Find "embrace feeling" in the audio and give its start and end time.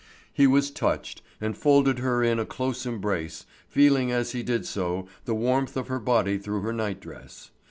2.87-4.11